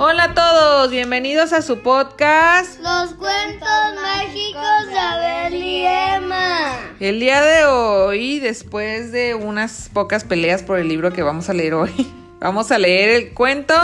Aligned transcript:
Hola 0.00 0.24
a 0.24 0.34
todos, 0.34 0.92
bienvenidos 0.92 1.52
a 1.52 1.60
su 1.60 1.80
podcast. 1.80 2.78
Los 2.80 3.14
cuentos 3.14 3.68
mágicos 4.00 4.86
de 4.90 4.96
Abel 4.96 5.54
y 5.54 5.84
Emma. 5.84 6.76
El 7.00 7.18
día 7.18 7.42
de 7.42 7.64
hoy, 7.64 8.38
después 8.38 9.10
de 9.10 9.34
unas 9.34 9.90
pocas 9.92 10.22
peleas 10.22 10.62
por 10.62 10.78
el 10.78 10.86
libro 10.86 11.12
que 11.12 11.24
vamos 11.24 11.48
a 11.48 11.52
leer 11.52 11.74
hoy, 11.74 12.08
vamos 12.38 12.70
a 12.70 12.78
leer 12.78 13.08
el 13.10 13.34
cuento 13.34 13.74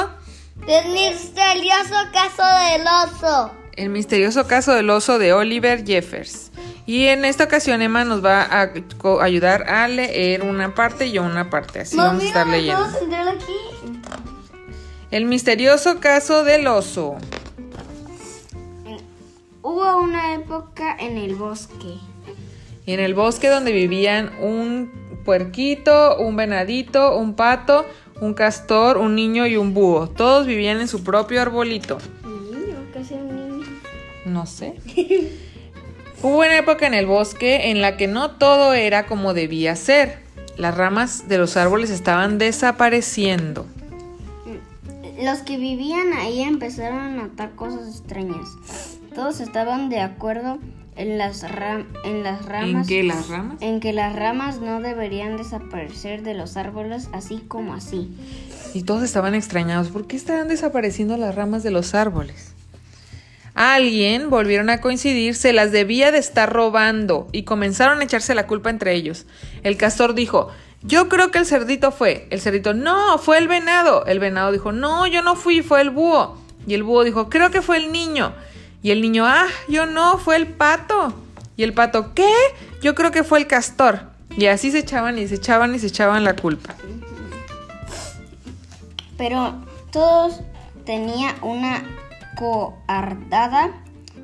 El 0.69 0.93
misterioso 0.93 1.97
caso 2.13 2.45
del 2.45 2.87
oso. 2.87 3.51
El 3.75 3.89
misterioso 3.89 4.47
caso 4.47 4.73
del 4.73 4.91
oso 4.91 5.19
de 5.19 5.33
Oliver 5.33 5.85
Jeffers. 5.85 6.53
Y 6.87 7.07
en 7.07 7.25
esta 7.25 7.43
ocasión 7.43 7.83
Emma 7.83 8.05
nos 8.05 8.25
va 8.25 8.43
a 8.43 8.71
ayudar 9.21 9.69
a 9.69 9.89
leer 9.89 10.43
una 10.43 10.77
parte 10.77 11.07
y 11.07 11.13
yo 11.13 11.25
una 11.25 11.51
parte. 11.51 11.81
Así 11.81 11.97
vamos 11.97 12.23
a 12.23 12.27
estar 12.27 12.47
leyendo. 12.47 12.83
¿Vamos 12.83 13.01
a 13.01 13.05
entrar 13.05 13.29
aquí? 13.29 13.54
El 15.15 15.27
misterioso 15.27 16.01
caso 16.01 16.43
del 16.43 16.67
oso. 16.67 17.15
Hubo 19.63 20.03
una 20.03 20.35
época 20.35 20.97
en 20.99 21.19
el 21.19 21.37
bosque. 21.37 21.99
En 22.85 22.99
el 22.99 23.15
bosque 23.15 23.47
donde 23.47 23.71
vivían 23.71 24.33
un 24.41 24.91
puerquito, 25.25 26.17
un 26.19 26.35
venadito, 26.35 27.17
un 27.17 27.35
pato, 27.35 27.87
un 28.21 28.35
castor, 28.35 28.99
un 28.99 29.15
niño 29.15 29.47
y 29.47 29.57
un 29.57 29.73
búho. 29.73 30.09
Todos 30.09 30.49
vivían 30.49 30.81
en 30.81 30.89
su 30.89 31.05
propio 31.05 31.41
arbolito. 31.41 31.99
Niño, 32.25 32.75
casi 32.93 33.15
un 33.15 33.37
niño. 33.37 33.67
No 34.27 34.47
sé. 34.47 34.75
Hubo 36.25 36.39
una 36.39 36.59
época 36.59 36.89
en 36.89 36.95
el 36.95 37.07
bosque 37.07 37.71
en 37.71 37.81
la 37.81 37.97
que 37.97 38.09
no 38.09 38.33
todo 38.33 38.73
era 38.73 39.07
como 39.07 39.33
debía 39.33 39.77
ser. 39.77 40.19
Las 40.57 40.77
ramas 40.77 41.29
de 41.29 41.39
los 41.39 41.57
árboles 41.57 41.91
estaban 41.91 42.39
desapareciendo. 42.39 43.65
Los 45.23 45.39
que 45.41 45.57
vivían 45.59 46.13
ahí 46.13 46.43
empezaron 46.43 46.99
a 46.99 47.11
notar 47.11 47.55
cosas 47.55 47.89
extrañas. 47.89 48.49
Todos 49.15 49.41
estaban 49.41 49.89
de 49.89 50.01
acuerdo 50.01 50.59
en 50.97 51.19
las, 51.19 51.43
ram- 51.45 51.87
en 52.05 52.23
las 52.23 52.45
ramas. 52.45 52.69
¿En 52.83 52.87
qué 52.87 53.03
las 53.03 53.29
ramas? 53.29 53.57
en 53.63 53.81
que 53.81 53.93
las 53.93 54.15
ramas 54.17 54.61
no 54.61 54.81
deberían 54.81 55.37
desaparecer 55.37 56.23
de 56.23 56.35
los 56.35 56.57
árboles 56.57 57.09
así 57.13 57.43
como 57.47 57.75
así. 57.75 58.11
Y 58.75 58.83
todos 58.83 59.03
estaban 59.05 59.35
extrañados. 59.35 59.89
¿Por 59.89 60.07
qué 60.07 60.17
estaban 60.17 60.49
desapareciendo 60.49 61.17
las 61.17 61.35
ramas 61.35 61.63
de 61.63 61.71
los 61.71 61.95
árboles? 61.95 62.53
Alguien, 63.55 64.31
volvieron 64.31 64.69
a 64.69 64.81
coincidir, 64.81 65.37
se 65.37 65.53
las 65.53 65.71
debía 65.71 66.11
de 66.11 66.19
estar 66.19 66.53
robando 66.53 67.29
y 67.31 67.45
comenzaron 67.45 68.01
a 68.01 68.05
echarse 68.05 68.35
la 68.35 68.49
culpa 68.49 68.69
entre 68.71 68.95
ellos. 68.95 69.27
El 69.63 69.77
castor 69.77 70.15
dijo, 70.17 70.49
yo 70.85 71.09
creo 71.09 71.31
que 71.31 71.39
el 71.39 71.47
cerdito 71.47 71.93
fue. 71.93 72.29
El 72.31 72.41
cerdito, 72.41 72.75
no, 72.75 73.17
fue 73.17 73.39
el 73.39 73.49
venado. 73.49 74.05
El 74.05 74.19
venado 74.19 74.53
dijo, 74.53 74.71
no, 74.71 75.07
yo 75.07 75.23
no 75.23 75.35
fui, 75.35 75.63
fue 75.63 75.81
el 75.81 75.89
búho. 75.89 76.39
Y 76.67 76.75
el 76.75 76.83
búho 76.83 77.05
dijo, 77.05 77.31
creo 77.31 77.51
que 77.51 77.63
fue 77.63 77.79
el 77.79 77.91
niño. 77.91 78.35
Y 78.83 78.91
el 78.91 79.01
niño, 79.01 79.25
ah, 79.27 79.47
yo 79.67 79.87
no, 79.87 80.19
fue 80.19 80.37
el 80.37 80.47
pato. 80.47 81.15
Y 81.57 81.63
el 81.63 81.73
pato, 81.73 82.13
¿qué? 82.15 82.31
Yo 82.83 82.95
creo 82.95 83.11
que 83.11 83.25
fue 83.25 83.39
el 83.39 83.47
castor. 83.47 84.03
Y 84.37 84.47
así 84.47 84.71
se 84.71 84.81
echaban 84.81 85.19
y 85.19 85.27
se 85.27 85.37
echaban 85.37 85.75
y 85.75 85.79
se 85.79 85.87
echaban 85.87 86.23
la 86.23 86.37
culpa. 86.37 86.75
Pero 89.17 89.55
todos 89.91 90.41
tenían 90.85 91.35
una 91.41 91.83
coardada 92.37 93.71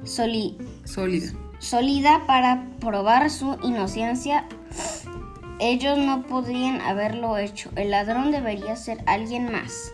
Sólida. 0.04 1.32
sólida 1.58 2.26
para 2.26 2.66
probar 2.80 3.30
su 3.30 3.56
inocencia. 3.62 4.46
Ellos 5.60 5.98
no 5.98 6.22
podrían 6.22 6.80
haberlo 6.80 7.36
hecho. 7.36 7.70
El 7.76 7.90
ladrón 7.90 8.32
debería 8.32 8.76
ser 8.76 8.98
alguien 9.06 9.52
más. 9.52 9.92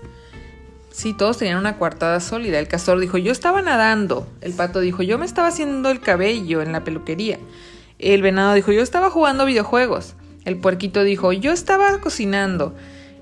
Sí, 0.92 1.12
todos 1.12 1.38
tenían 1.38 1.58
una 1.58 1.76
coartada 1.76 2.20
sólida. 2.20 2.60
El 2.60 2.68
castor 2.68 3.00
dijo, 3.00 3.18
yo 3.18 3.32
estaba 3.32 3.60
nadando. 3.62 4.26
El 4.40 4.54
pato 4.54 4.80
dijo, 4.80 5.02
yo 5.02 5.18
me 5.18 5.26
estaba 5.26 5.48
haciendo 5.48 5.90
el 5.90 6.00
cabello 6.00 6.62
en 6.62 6.70
la 6.70 6.84
peluquería. 6.84 7.38
El 7.98 8.22
venado 8.22 8.54
dijo, 8.54 8.70
yo 8.70 8.80
estaba 8.80 9.10
jugando 9.10 9.44
videojuegos. 9.44 10.14
El 10.44 10.56
puerquito 10.56 11.02
dijo, 11.02 11.32
yo 11.32 11.52
estaba 11.52 11.98
cocinando. 11.98 12.74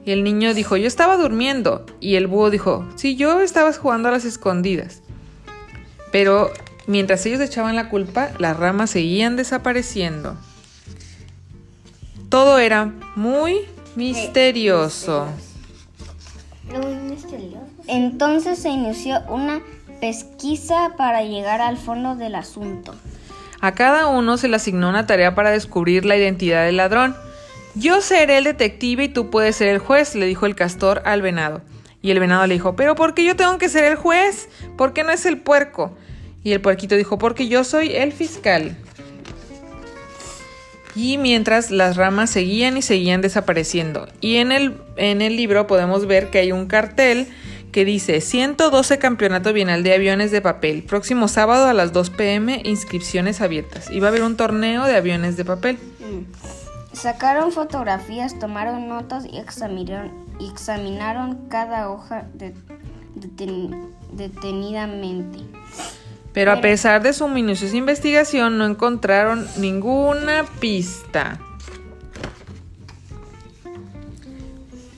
Y 0.04 0.12
el 0.12 0.22
niño 0.22 0.52
dijo, 0.52 0.76
yo 0.76 0.86
estaba 0.86 1.16
durmiendo. 1.16 1.86
Y 1.98 2.16
el 2.16 2.26
búho 2.26 2.50
dijo, 2.50 2.86
sí, 2.94 3.16
yo 3.16 3.40
estaba 3.40 3.72
jugando 3.72 4.08
a 4.08 4.12
las 4.12 4.26
escondidas. 4.26 5.02
Pero 6.12 6.50
mientras 6.86 7.24
ellos 7.24 7.40
echaban 7.40 7.74
la 7.74 7.88
culpa, 7.88 8.32
las 8.38 8.56
ramas 8.56 8.90
seguían 8.90 9.36
desapareciendo. 9.36 10.36
Todo 12.34 12.58
era 12.58 12.90
muy 13.14 13.60
misterioso. 13.94 15.28
Muy 16.64 16.96
misterioso. 16.96 17.64
Entonces 17.86 18.58
se 18.58 18.70
inició 18.70 19.20
una 19.28 19.60
pesquisa 20.00 20.94
para 20.96 21.22
llegar 21.22 21.60
al 21.60 21.76
fondo 21.76 22.16
del 22.16 22.34
asunto. 22.34 22.92
A 23.60 23.70
cada 23.74 24.08
uno 24.08 24.36
se 24.36 24.48
le 24.48 24.56
asignó 24.56 24.88
una 24.88 25.06
tarea 25.06 25.36
para 25.36 25.52
descubrir 25.52 26.04
la 26.04 26.16
identidad 26.16 26.64
del 26.64 26.78
ladrón. 26.78 27.14
Yo 27.76 28.00
seré 28.00 28.38
el 28.38 28.42
detective 28.42 29.04
y 29.04 29.08
tú 29.10 29.30
puedes 29.30 29.54
ser 29.54 29.68
el 29.68 29.78
juez, 29.78 30.16
le 30.16 30.26
dijo 30.26 30.44
el 30.46 30.56
castor 30.56 31.02
al 31.04 31.22
venado. 31.22 31.62
Y 32.02 32.10
el 32.10 32.18
venado 32.18 32.48
le 32.48 32.54
dijo, 32.54 32.74
pero 32.74 32.96
¿por 32.96 33.14
qué 33.14 33.22
yo 33.22 33.36
tengo 33.36 33.58
que 33.58 33.68
ser 33.68 33.84
el 33.84 33.94
juez? 33.94 34.48
¿Por 34.76 34.92
qué 34.92 35.04
no 35.04 35.12
es 35.12 35.24
el 35.24 35.38
puerco? 35.38 35.96
Y 36.42 36.50
el 36.50 36.60
puerquito 36.60 36.96
dijo, 36.96 37.16
porque 37.16 37.46
yo 37.46 37.62
soy 37.62 37.94
el 37.94 38.12
fiscal. 38.12 38.76
Y 40.96 41.18
mientras 41.18 41.70
las 41.70 41.96
ramas 41.96 42.30
seguían 42.30 42.76
y 42.76 42.82
seguían 42.82 43.20
desapareciendo. 43.20 44.08
Y 44.20 44.36
en 44.36 44.52
el, 44.52 44.76
en 44.96 45.22
el 45.22 45.36
libro 45.36 45.66
podemos 45.66 46.06
ver 46.06 46.30
que 46.30 46.38
hay 46.38 46.52
un 46.52 46.66
cartel 46.66 47.26
que 47.72 47.84
dice 47.84 48.20
112 48.20 48.98
Campeonato 49.00 49.52
Bienal 49.52 49.82
de 49.82 49.92
Aviones 49.94 50.30
de 50.30 50.40
Papel. 50.40 50.84
Próximo 50.84 51.26
sábado 51.26 51.66
a 51.66 51.72
las 51.72 51.92
2 51.92 52.10
pm, 52.10 52.62
inscripciones 52.64 53.40
abiertas. 53.40 53.90
Y 53.90 53.98
va 53.98 54.06
a 54.06 54.10
haber 54.10 54.22
un 54.22 54.36
torneo 54.36 54.84
de 54.84 54.94
aviones 54.96 55.36
de 55.36 55.44
papel. 55.44 55.78
Sacaron 56.92 57.50
fotografías, 57.50 58.38
tomaron 58.38 58.86
notas 58.88 59.24
y 59.28 59.38
examinaron, 59.38 60.12
examinaron 60.40 61.48
cada 61.48 61.90
hoja 61.90 62.26
de- 62.34 62.54
deten- 63.16 63.88
detenidamente. 64.12 65.40
Pero 66.34 66.50
a 66.50 66.60
pesar 66.60 67.00
de 67.02 67.12
su 67.12 67.28
minuciosa 67.28 67.76
investigación 67.76 68.58
no 68.58 68.66
encontraron 68.66 69.46
ninguna 69.56 70.44
pista. 70.60 71.38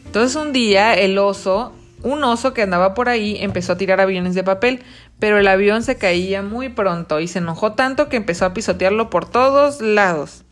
Entonces 0.06 0.34
un 0.34 0.54
día 0.54 0.94
el 0.94 1.18
oso, 1.18 1.74
un 2.02 2.24
oso 2.24 2.54
que 2.54 2.62
andaba 2.62 2.94
por 2.94 3.10
ahí, 3.10 3.36
empezó 3.38 3.74
a 3.74 3.76
tirar 3.76 4.00
aviones 4.00 4.34
de 4.34 4.42
papel, 4.44 4.82
pero 5.18 5.38
el 5.38 5.46
avión 5.46 5.82
se 5.82 5.98
caía 5.98 6.40
muy 6.40 6.70
pronto 6.70 7.20
y 7.20 7.28
se 7.28 7.40
enojó 7.40 7.72
tanto 7.74 8.08
que 8.08 8.16
empezó 8.16 8.46
a 8.46 8.54
pisotearlo 8.54 9.10
por 9.10 9.28
todos 9.28 9.82
lados. 9.82 10.42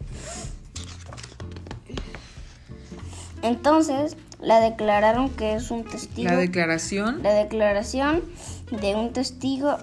Entonces 3.41 4.19
la 4.39 4.61
declararon 4.61 5.31
que 5.31 5.55
es 5.55 5.71
un 5.71 5.85
testigo. 5.85 6.29
La 6.31 6.37
declaración 6.37 7.23
La 7.23 7.33
declaración 7.33 8.23
de 8.71 8.95
un 8.95 9.15
testigo 9.15 9.79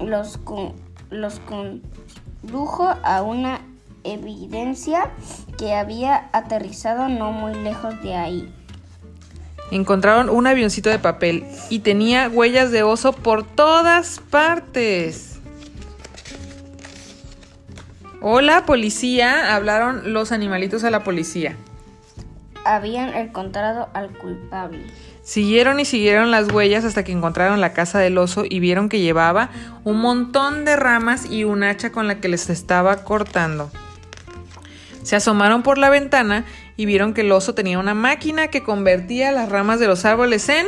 los, 0.00 0.36
con- 0.38 0.74
los 1.10 1.40
condujo 1.40 2.88
a 3.02 3.22
una 3.22 3.60
evidencia 4.04 5.10
que 5.58 5.74
había 5.74 6.30
aterrizado 6.32 7.08
no 7.08 7.32
muy 7.32 7.54
lejos 7.54 8.00
de 8.02 8.14
ahí. 8.14 8.54
encontraron 9.70 10.30
un 10.30 10.46
avioncito 10.46 10.88
de 10.88 10.98
papel 10.98 11.44
y 11.68 11.80
tenía 11.80 12.28
huellas 12.28 12.70
de 12.70 12.82
oso 12.82 13.12
por 13.12 13.44
todas 13.44 14.20
partes. 14.30 15.38
Hola, 18.20 18.64
policía, 18.66 19.54
hablaron 19.54 20.12
los 20.12 20.32
animalitos 20.32 20.82
a 20.84 20.90
la 20.90 21.04
policía. 21.04 21.56
Habían 22.64 23.14
encontrado 23.14 23.88
al 23.94 24.10
culpable. 24.10 24.86
Siguieron 25.28 25.78
y 25.78 25.84
siguieron 25.84 26.30
las 26.30 26.50
huellas 26.50 26.86
hasta 26.86 27.04
que 27.04 27.12
encontraron 27.12 27.60
la 27.60 27.74
casa 27.74 27.98
del 27.98 28.16
oso 28.16 28.44
y 28.48 28.60
vieron 28.60 28.88
que 28.88 29.00
llevaba 29.00 29.50
un 29.84 30.00
montón 30.00 30.64
de 30.64 30.74
ramas 30.74 31.30
y 31.30 31.44
un 31.44 31.64
hacha 31.64 31.92
con 31.92 32.06
la 32.08 32.18
que 32.18 32.28
les 32.28 32.48
estaba 32.48 33.04
cortando. 33.04 33.70
Se 35.02 35.16
asomaron 35.16 35.62
por 35.62 35.76
la 35.76 35.90
ventana 35.90 36.46
y 36.78 36.86
vieron 36.86 37.12
que 37.12 37.20
el 37.20 37.32
oso 37.32 37.54
tenía 37.54 37.78
una 37.78 37.92
máquina 37.92 38.48
que 38.48 38.62
convertía 38.62 39.30
las 39.30 39.50
ramas 39.50 39.78
de 39.80 39.86
los 39.86 40.06
árboles 40.06 40.48
en 40.48 40.66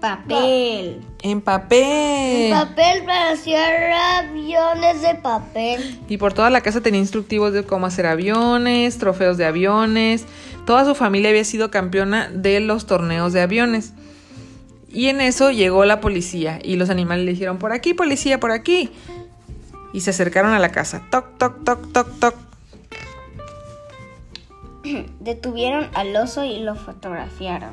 Papel. 0.00 1.02
en 1.22 1.40
papel. 1.42 2.50
Papel 2.50 3.04
para 3.04 3.30
hacer 3.32 3.92
aviones 3.92 5.02
de 5.02 5.14
papel. 5.16 6.00
Y 6.08 6.16
por 6.16 6.32
toda 6.32 6.48
la 6.48 6.62
casa 6.62 6.80
tenía 6.80 7.00
instructivos 7.00 7.52
de 7.52 7.64
cómo 7.64 7.86
hacer 7.86 8.06
aviones, 8.06 8.98
trofeos 8.98 9.36
de 9.36 9.44
aviones. 9.44 10.24
Toda 10.66 10.84
su 10.84 10.94
familia 10.94 11.30
había 11.30 11.44
sido 11.44 11.70
campeona 11.70 12.28
de 12.32 12.60
los 12.60 12.86
torneos 12.86 13.32
de 13.34 13.42
aviones. 13.42 13.92
Y 14.92 15.06
en 15.08 15.20
eso 15.20 15.50
llegó 15.50 15.84
la 15.84 16.00
policía 16.00 16.58
y 16.62 16.76
los 16.76 16.90
animales 16.90 17.24
le 17.24 17.32
dijeron, 17.32 17.58
por 17.58 17.72
aquí, 17.72 17.94
policía, 17.94 18.40
por 18.40 18.50
aquí. 18.50 18.90
Y 19.92 20.00
se 20.00 20.10
acercaron 20.10 20.52
a 20.52 20.58
la 20.58 20.72
casa. 20.72 21.02
Toc, 21.10 21.38
toc, 21.38 21.64
toc, 21.64 21.92
toc, 21.92 22.18
toc. 22.18 22.34
Detuvieron 25.20 25.88
al 25.94 26.14
oso 26.16 26.44
y 26.44 26.60
lo 26.60 26.74
fotografiaron. 26.74 27.70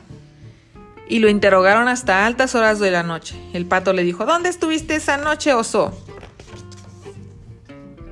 y 1.10 1.20
lo 1.20 1.30
interrogaron 1.30 1.88
hasta 1.88 2.26
altas 2.26 2.54
horas 2.54 2.80
de 2.80 2.92
la 2.92 3.04
noche. 3.04 3.36
El 3.54 3.66
pato 3.66 3.94
le 3.94 4.04
dijo, 4.04 4.26
¿dónde 4.26 4.50
estuviste 4.50 4.96
esa 4.96 5.18
noche, 5.18 5.54
oso? 5.54 5.94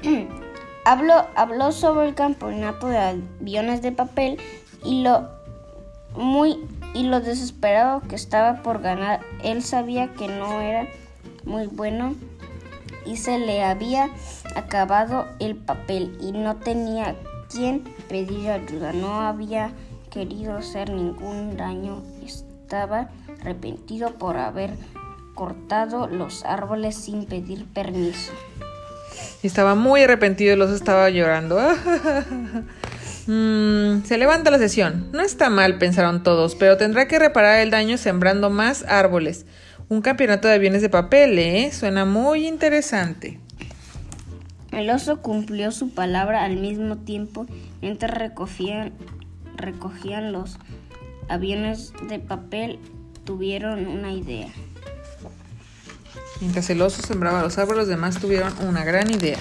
habló, 0.85 1.27
habló 1.35 1.71
sobre 1.71 2.07
el 2.07 2.15
campeonato 2.15 2.87
de 2.87 2.97
aviones 2.97 3.81
de 3.81 3.91
papel 3.91 4.39
y 4.83 5.03
lo 5.03 5.34
muy 6.15 6.59
y 6.93 7.03
lo 7.03 7.19
desesperado 7.19 8.01
que 8.01 8.15
estaba 8.15 8.63
por 8.63 8.81
ganar. 8.81 9.21
Él 9.43 9.63
sabía 9.63 10.13
que 10.13 10.27
no 10.27 10.61
era 10.61 10.87
muy 11.43 11.67
bueno 11.67 12.15
y 13.05 13.17
se 13.17 13.37
le 13.37 13.63
había 13.63 14.09
acabado 14.55 15.27
el 15.39 15.55
papel 15.55 16.17
y 16.21 16.31
no 16.31 16.55
tenía 16.55 17.15
quien 17.51 17.83
pedir 18.09 18.49
ayuda. 18.49 18.93
No 18.93 19.21
había 19.21 19.71
querido 20.09 20.55
hacer 20.55 20.89
ningún 20.89 21.57
daño. 21.57 22.01
Estaba 22.25 23.09
arrepentido 23.41 24.11
por 24.11 24.37
haber 24.37 24.71
cortado 25.35 26.07
los 26.07 26.45
árboles 26.45 26.95
sin 26.95 27.25
pedir 27.25 27.65
permiso. 27.65 28.31
Estaba 29.43 29.75
muy 29.75 30.03
arrepentido 30.03 30.53
y 30.53 30.57
los 30.57 30.71
estaba 30.71 31.09
llorando. 31.09 31.59
Mm, 33.27 34.03
se 34.03 34.17
levanta 34.17 34.51
la 34.51 34.59
sesión. 34.59 35.09
No 35.11 35.21
está 35.21 35.49
mal, 35.49 35.77
pensaron 35.77 36.23
todos, 36.23 36.55
pero 36.55 36.77
tendrá 36.77 37.07
que 37.07 37.19
reparar 37.19 37.59
el 37.59 37.71
daño 37.71 37.97
sembrando 37.97 38.49
más 38.49 38.83
árboles. 38.87 39.45
Un 39.89 40.01
campeonato 40.01 40.47
de 40.47 40.55
aviones 40.55 40.81
de 40.81 40.89
papel, 40.89 41.37
¿eh? 41.39 41.71
Suena 41.71 42.05
muy 42.05 42.47
interesante. 42.47 43.39
El 44.71 44.89
oso 44.89 45.21
cumplió 45.21 45.71
su 45.71 45.89
palabra 45.89 46.43
al 46.43 46.57
mismo 46.57 46.97
tiempo 46.97 47.45
mientras 47.81 48.15
recogían, 48.15 48.93
recogían 49.55 50.31
los 50.31 50.57
aviones 51.29 51.93
de 52.09 52.19
papel. 52.19 52.79
Tuvieron 53.23 53.87
una 53.87 54.11
idea. 54.11 54.49
Mientras 56.41 56.69
el 56.69 56.81
oso 56.81 57.01
sembraba 57.01 57.41
los 57.41 57.57
árboles, 57.57 57.79
los 57.79 57.87
demás 57.87 58.19
tuvieron 58.19 58.53
una 58.67 58.83
gran 58.83 59.09
idea. 59.09 59.37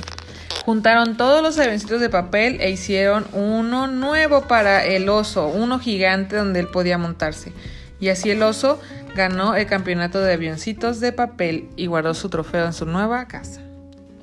Juntaron 0.65 1.17
todos 1.17 1.43
los 1.43 1.59
avioncitos 1.59 2.01
de 2.01 2.09
papel 2.09 2.59
e 2.61 2.71
hicieron 2.71 3.27
uno 3.33 3.87
nuevo 3.87 4.43
para 4.49 4.85
el 4.87 5.09
oso, 5.11 5.47
uno 5.49 5.79
gigante 5.79 6.37
donde 6.37 6.61
él 6.61 6.69
podía 6.69 6.97
montarse. 6.97 7.53
Y 8.01 8.09
así 8.09 8.31
el 8.31 8.43
oso 8.43 8.81
ganó 9.15 9.55
el 9.57 9.67
campeonato 9.67 10.21
de 10.21 10.33
avioncitos 10.33 11.01
de 11.01 11.13
papel 11.13 11.69
y 11.77 11.87
guardó 11.87 12.15
su 12.15 12.31
trofeo 12.31 12.65
en 12.67 12.73
su 12.73 12.87
nueva 12.87 13.27
casa. 13.29 13.61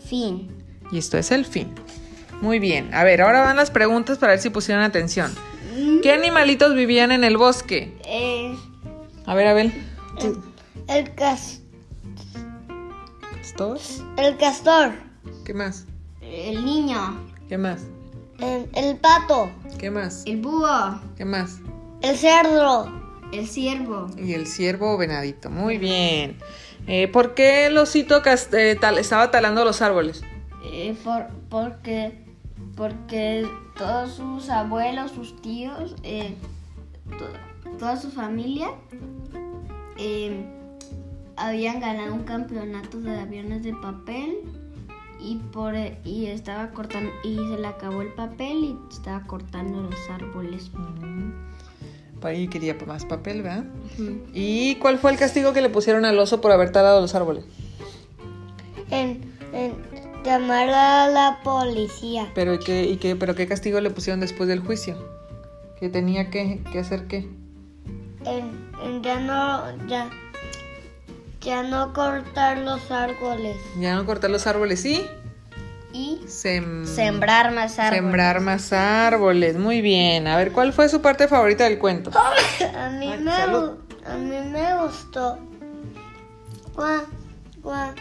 Fin. 0.03 0.49
Y 0.91 0.97
esto 0.97 1.17
es 1.19 1.31
el 1.31 1.45
fin. 1.45 1.73
Muy 2.41 2.57
bien. 2.57 2.91
A 2.93 3.03
ver, 3.03 3.21
ahora 3.21 3.41
van 3.43 3.55
las 3.57 3.69
preguntas 3.69 4.17
para 4.17 4.33
ver 4.33 4.41
si 4.41 4.49
pusieron 4.49 4.83
atención. 4.83 5.31
¿Qué 6.01 6.11
animalitos 6.11 6.73
vivían 6.75 7.11
en 7.11 7.23
el 7.23 7.37
bosque? 7.37 7.95
Eh, 8.05 8.55
A 9.27 9.35
ver, 9.35 9.47
Abel. 9.47 9.71
el, 10.87 11.13
cas- 11.13 11.59
¿Todos? 13.55 14.03
el 14.17 14.37
castor. 14.37 14.91
¿Qué 15.45 15.53
más? 15.53 15.85
El 16.31 16.63
niño. 16.65 17.19
¿Qué 17.49 17.57
más? 17.57 17.81
El, 18.39 18.69
el 18.73 18.97
pato. 18.97 19.51
¿Qué 19.77 19.91
más? 19.91 20.23
El 20.25 20.41
búho. 20.41 20.99
¿Qué 21.17 21.25
más? 21.25 21.59
El 22.01 22.15
cerdo. 22.17 22.89
El 23.33 23.47
ciervo. 23.47 24.07
Y 24.17 24.33
el 24.33 24.47
ciervo 24.47 24.93
o 24.93 24.97
venadito. 24.97 25.49
Muy 25.49 25.77
bien. 25.77 26.37
Eh, 26.87 27.07
¿Por 27.09 27.33
qué 27.35 27.67
el 27.67 27.77
osito 27.77 28.21
eh, 28.25 28.77
tal- 28.79 28.97
estaba 28.97 29.29
talando 29.29 29.63
los 29.65 29.81
árboles? 29.81 30.21
Eh, 30.65 30.95
por, 31.03 31.27
porque, 31.49 32.25
porque 32.75 33.45
todos 33.77 34.13
sus 34.13 34.49
abuelos, 34.49 35.11
sus 35.11 35.39
tíos, 35.41 35.95
eh, 36.03 36.33
to- 37.17 37.77
toda 37.77 37.97
su 37.97 38.09
familia 38.09 38.69
eh, 39.97 40.43
habían 41.37 41.79
ganado 41.79 42.13
un 42.13 42.23
campeonato 42.23 42.99
de 42.99 43.19
aviones 43.19 43.63
de 43.63 43.73
papel 43.73 44.37
y 45.21 45.35
por 45.51 45.75
y 46.03 46.25
estaba 46.27 46.71
cortando 46.71 47.11
y 47.23 47.35
se 47.35 47.57
le 47.57 47.67
acabó 47.67 48.01
el 48.01 48.13
papel 48.13 48.63
y 48.63 48.77
estaba 48.91 49.21
cortando 49.25 49.81
los 49.83 50.09
árboles. 50.09 50.71
Para 52.19 52.35
ahí 52.35 52.47
quería 52.47 52.75
más 52.85 53.05
papel, 53.05 53.41
¿verdad? 53.41 53.65
¿Y 54.33 54.75
cuál 54.75 54.99
fue 54.99 55.11
el 55.11 55.17
castigo 55.17 55.53
que 55.53 55.61
le 55.61 55.69
pusieron 55.69 56.05
al 56.05 56.17
oso 56.19 56.41
por 56.41 56.51
haber 56.51 56.71
talado 56.71 57.01
los 57.01 57.15
árboles? 57.15 57.45
En, 58.89 59.21
en 59.53 59.73
llamar 60.23 60.69
a 60.69 61.07
la 61.07 61.39
policía. 61.43 62.29
¿Pero 62.35 62.59
qué, 62.59 62.83
y 62.83 62.97
qué, 62.97 63.15
pero 63.15 63.33
qué 63.35 63.47
castigo 63.47 63.79
le 63.81 63.89
pusieron 63.89 64.19
después 64.19 64.47
del 64.47 64.59
juicio? 64.59 64.95
¿Que 65.79 65.89
tenía 65.89 66.29
que, 66.29 66.61
que 66.71 66.79
hacer 66.79 67.07
qué? 67.07 67.27
En, 68.25 68.69
en 68.83 69.01
ya 69.01 69.19
no 69.19 69.87
ya 69.87 70.09
ya 71.41 71.63
no 71.63 71.93
cortar 71.93 72.59
los 72.59 72.89
árboles. 72.91 73.57
Ya 73.79 73.95
no 73.95 74.05
cortar 74.05 74.29
los 74.29 74.47
árboles, 74.47 74.81
¿sí? 74.81 75.05
Y 75.93 76.21
Sem- 76.25 76.85
sembrar 76.85 77.51
más 77.51 77.77
árboles. 77.77 78.01
Sembrar 78.03 78.39
más 78.39 78.71
árboles, 78.71 79.57
muy 79.57 79.81
bien. 79.81 80.27
A 80.27 80.37
ver, 80.37 80.51
¿cuál 80.53 80.71
fue 80.71 80.87
su 80.87 81.01
parte 81.01 81.27
favorita 81.27 81.65
del 81.65 81.79
cuento? 81.79 82.11
A 82.75 82.89
mí 82.89 83.11
Ay, 83.11 83.19
me 83.19 83.31
a 83.33 84.15
mí 84.17 84.49
me 84.49 84.77
gustó 84.81 85.37
cua- 86.75 87.05
cua- 87.61 87.93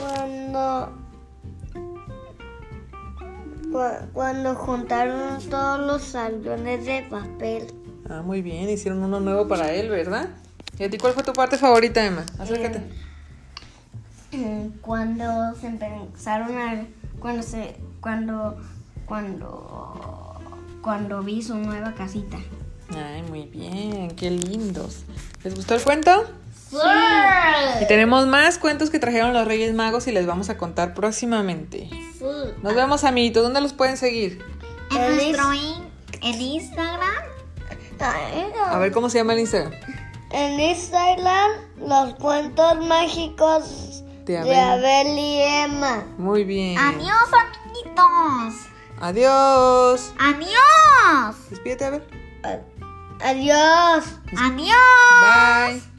cuando 0.00 0.92
cua- 3.70 4.08
cuando 4.12 4.54
juntaron 4.54 5.38
todos 5.50 5.80
los 5.80 6.14
aviones 6.14 6.86
de 6.86 7.06
papel. 7.10 7.66
Ah, 8.08 8.22
muy 8.22 8.42
bien, 8.42 8.68
hicieron 8.70 9.02
uno 9.02 9.20
nuevo 9.20 9.48
para 9.48 9.72
él, 9.72 9.88
¿verdad? 9.90 10.28
¿Y 10.82 10.84
a 10.84 10.90
ti 10.90 10.98
cuál 10.98 11.12
fue 11.12 11.22
tu 11.22 11.32
parte 11.32 11.56
favorita, 11.58 12.04
Emma? 12.04 12.26
Acércate. 12.40 12.82
Mm, 14.32 14.80
cuando 14.80 15.54
se 15.54 15.68
empezaron 15.68 16.58
a 16.58 16.86
cuando 17.20 17.44
se 17.44 17.76
cuando 18.00 18.56
cuando 19.06 20.40
cuando 20.82 21.22
vi 21.22 21.40
su 21.40 21.54
nueva 21.56 21.94
casita 21.94 22.38
Ay, 22.90 23.22
muy 23.22 23.44
bien, 23.44 24.10
qué 24.16 24.28
lindos. 24.32 25.04
¿Les 25.44 25.54
gustó 25.54 25.76
el 25.76 25.82
cuento? 25.82 26.24
Y 27.80 27.86
tenemos 27.86 28.26
más 28.26 28.58
cuentos 28.58 28.90
que 28.90 28.98
trajeron 28.98 29.32
los 29.32 29.46
Reyes 29.46 29.72
Magos 29.74 30.08
y 30.08 30.12
les 30.12 30.26
vamos 30.26 30.50
a 30.50 30.58
contar 30.58 30.94
próximamente. 30.94 31.88
Nos 32.60 32.74
vemos, 32.74 33.04
amiguitos. 33.04 33.44
¿Dónde 33.44 33.60
los 33.60 33.72
pueden 33.72 33.96
seguir? 33.96 34.42
En 34.90 35.14
nuestro 35.14 35.52
en 35.52 36.40
Instagram 36.40 37.22
A 38.00 38.78
ver 38.78 38.90
cómo 38.90 39.08
se 39.10 39.18
llama 39.18 39.34
el 39.34 39.38
Instagram. 39.38 39.72
En 40.32 40.58
Instagram, 40.58 41.50
los 41.78 42.14
cuentos 42.14 42.84
mágicos 42.86 44.02
De 44.24 44.32
de 44.34 44.38
Abel. 44.38 44.58
Abel 44.58 45.18
y 45.18 45.40
Emma. 45.42 46.04
Muy 46.18 46.44
bien. 46.44 46.78
adiós 46.78 47.28
amiguitos 47.32 48.68
Adiós. 49.00 50.12
adiós 50.18 51.36
Despídete, 51.50 51.84
Abel. 51.84 52.02
Adiós. 53.20 54.04
adiós 54.38 54.72
Bye. 55.20 55.91